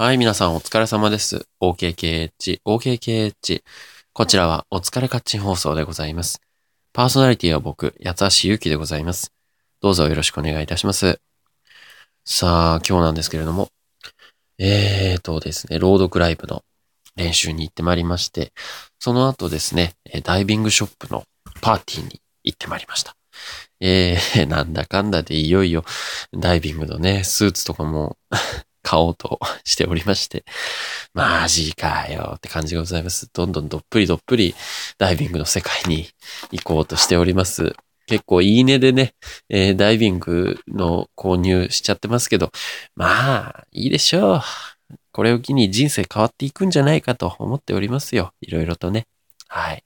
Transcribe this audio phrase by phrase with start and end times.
[0.00, 1.48] はい、皆さんお疲れ様です。
[1.60, 3.62] OKKH、OKKH。
[4.12, 6.40] こちらはお疲れカッチン放送でございます。
[6.92, 9.32] パーソナリティは僕、八橋ゆきでございます。
[9.80, 11.18] どうぞよろしくお願いいたします。
[12.24, 13.70] さあ、今日なんですけれども、
[14.60, 16.62] えーとですね、朗読ライブの
[17.16, 18.52] 練習に行ってまいりまして、
[19.00, 21.24] その後ですね、ダイビングショップの
[21.60, 23.16] パーティーに行ってまいりました。
[23.80, 25.84] えー、 なんだかんだでいよいよ
[26.32, 28.16] ダイビングのね、スーツとかも
[28.88, 30.46] 買おうとしておりまして、
[31.12, 33.28] マジかよって感じがございます。
[33.30, 34.54] どんどんどっぷりどっぷり
[34.96, 36.06] ダイビングの世界に
[36.52, 37.74] 行こうとしております。
[38.06, 39.12] 結構いいねでね、
[39.50, 42.50] えー、ダイビングの購入しちゃってますけど、
[42.96, 44.40] まあ、いいでしょう。
[45.12, 48.32] これを機に人生変わっていくんじゃないかと思っておりますよ。
[48.40, 49.06] いろいろとね。
[49.48, 49.84] はい。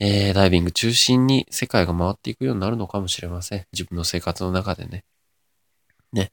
[0.00, 3.66] えー、ダイビング中心に世界が回っていくようになるのかもしれません。
[3.72, 5.04] 自分の生活の中でね。
[6.12, 6.32] ね。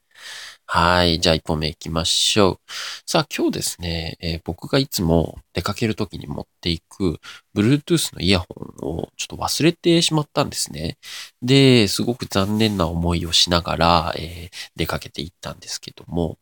[0.72, 1.18] はい。
[1.18, 2.58] じゃあ一本目行きましょう。
[3.04, 7.18] さあ今日ですね、えー、僕がいつも出かけるときに持っていく
[7.56, 8.46] Bluetooth のイヤホ
[8.84, 10.96] ンをちょっと忘れてしまったんですね。
[11.42, 16.38] で、すごく残念な思いをしながら、えー、出かけていったんですけども、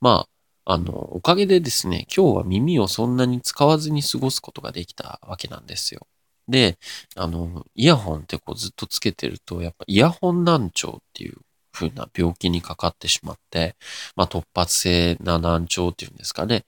[0.00, 0.26] ま
[0.64, 6.08] あ、あの、おかげでですね、今日は耳をそんなに使わずに過ごすことができたわけなんですよ。
[6.48, 6.78] で、
[7.14, 11.36] あの、イヤホンってこうずっとつけてると、やっぱイヤホン難聴っていう
[11.72, 13.76] ふうな病気にかかってしまって、
[14.16, 16.64] まあ、突発性な難聴っていうんですかね。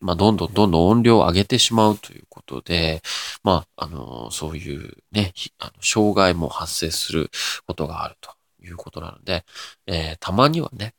[0.00, 3.02] まあ、どんどんどんどん音量を上げてしまうということで、
[3.42, 7.30] まあ、あの、そういうね、あの障害も発生する
[7.66, 8.30] ことがあると
[8.62, 9.44] いうことなので、
[9.86, 10.94] えー、たまにはね、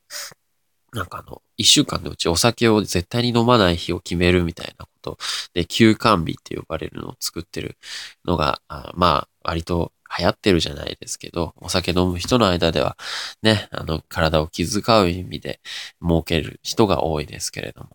[0.92, 5.18] なんかあの、一週間のうちお酒を絶対に飲まない日を決めるみたいなこと
[5.52, 7.76] で、休館日って呼ばれるのを作ってる
[8.24, 12.96] のが、あまあ、割と流行ってるじゃないですけど、お酒飲む人の間では、
[13.42, 15.60] ね、あの、体を気遣う意味で
[16.02, 17.90] 設ける人が多いですけれども。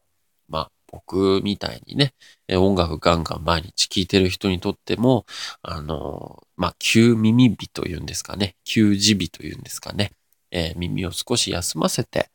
[0.48, 2.14] まあ、僕みたいにね、
[2.52, 5.26] 音楽ガンガン毎日聴いてる人にとっても、
[5.64, 10.12] あの、まあ、急耳日というんですかね、急耳日というんですかね、
[10.52, 12.30] えー、耳を少し休ませて、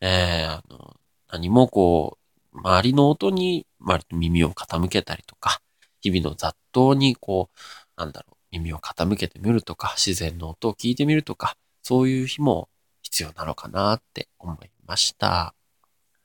[0.00, 0.96] えー、あの、
[1.30, 2.18] 何もこ
[2.52, 3.66] う、周りの音に
[4.12, 5.60] 耳を傾けたりとか、
[6.00, 12.68] 日々の雑踏にこう、なんだろう、耳を傾けてみるとか、自然の音を聞いてみるとか、そういう日も
[13.02, 15.54] 必要なのかなって思いました。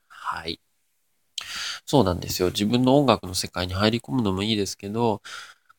[0.08, 0.60] はい。
[1.86, 2.48] そうなんですよ。
[2.48, 5.22] 自分の音楽の世界に入り込むのもいいですけど、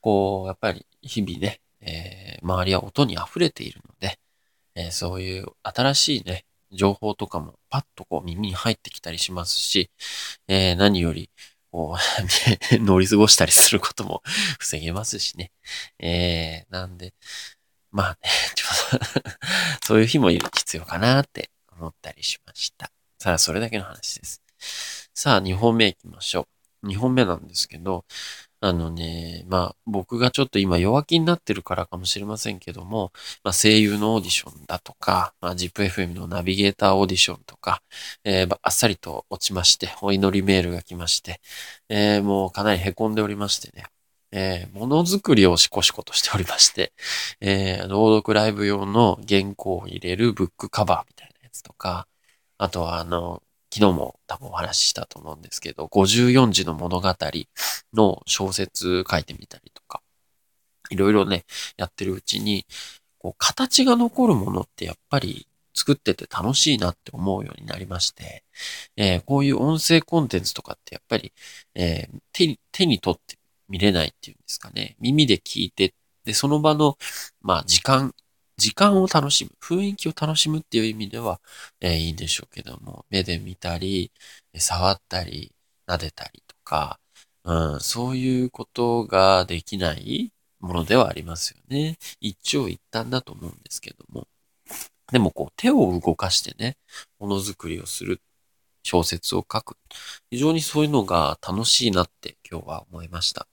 [0.02, 4.20] こう、やっぱり日々ね、えー、周りは音に溢れているので、
[4.76, 9.90] えー、そういう新しいね、情報とかもパッとこう耳に入ってきたりしますし、
[10.48, 11.30] えー、何より
[11.72, 14.22] こう、 乗り過ごしたりすることも
[14.60, 15.52] 防げますしね。
[16.00, 17.14] えー、なんで、
[17.92, 18.66] まあね、 ちょ
[18.98, 22.92] っとそういう日も必要かなって思ったりしました。
[23.20, 24.42] さあ、それだけの話です。
[25.14, 26.48] さあ、2本目行きましょ
[26.84, 26.88] う。
[26.88, 28.06] 2本目なんですけど、
[28.64, 33.12] あのね、まあ僕がちょっと今弱気になってるからかもしれませんけども、
[33.44, 37.82] まあ声優のオーディションだとか、まあ ZIPFM のナビゲーターオーディションとか、
[38.24, 41.42] えー、あっさりと落ちまして、お祈りメールが来まして、
[41.90, 43.86] えー、もうかなり凹んでおりましてね、
[44.32, 46.94] えー、ものづくりをしこしことしておりまして、
[47.42, 52.08] えー、朗読ライブ用の原稿を入れるブックカバーみたいなやつとか、
[52.58, 53.42] あとはあの、
[53.74, 57.16] 昨日も多分お話ししたと思うんですけど、54字の物語
[57.94, 60.02] の小説書いてみたりとか、
[60.90, 61.46] いろいろね、
[61.78, 62.66] やってるうちに、
[63.18, 68.44] こう、形が残るものってやっぱり作ってて楽しいなって思うようになりまして、
[68.98, 71.34] えー、こういう音声コンテンツとかってやっぱり、
[71.76, 73.38] えー、手に、手に取って
[73.70, 74.98] 見れないっていうんですかね。
[75.00, 75.94] 耳で聞いて、
[76.26, 76.98] で、その場の、
[77.42, 78.14] まあ、時間、
[78.58, 81.42] 時間を楽しむ、雰囲気を楽しむっていう意味では、
[81.80, 84.12] えー、いいんでしょうけども、目で見たり、
[84.56, 85.54] 触ったり、
[85.88, 87.00] 撫でたりとか、
[87.44, 91.98] うん、そういうことができないものではありますよね。
[92.20, 94.28] 一長一短だと思うんですけども。
[95.12, 96.78] でもこう手を動かしてね、
[97.20, 98.22] ものづくりをする、
[98.84, 99.78] 小説を書く。
[100.32, 103.48] 非常にそういうのが楽しいなって今日は思いました。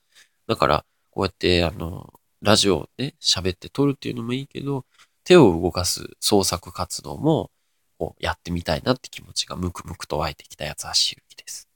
[0.47, 4.85] だから、こうやってあの、ラジオをね、喋って撮るっていうのもいいけど、
[5.23, 7.51] 手を動かす創作活動も、
[7.97, 11.69] こうやってみたいなって気持ちがムクムクと湧いてきたやつはしゆきです。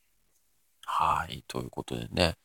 [0.85, 1.43] はい。
[1.47, 2.35] ということでね、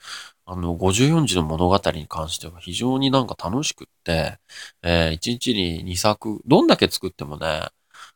[0.46, 4.38] あの、54字の物語に関しては非常になんか楽しくって、
[4.82, 7.68] えー、1日に2作、どんだけ作ってもね、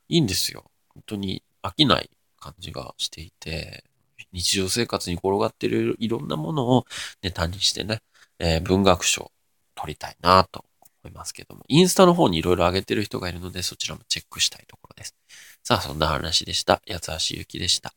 [0.08, 0.70] いいんですよ。
[0.88, 3.84] 本当に飽きない感じがしていて、
[4.32, 6.86] 日常生活に転がっているいろんなものを
[7.22, 8.02] ネタにしてね、
[8.38, 9.31] えー、文学賞
[9.74, 10.64] 撮りたいなと
[11.04, 15.14] 思いますけども、インスタの方にいろいろ上げてる人がいるので、そちらもチェックしたいところです。
[15.62, 16.82] さあ、そんな話でした。
[16.88, 17.94] 八橋ゆきでした。